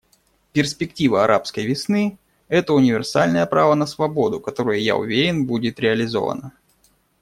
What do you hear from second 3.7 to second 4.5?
на свободу,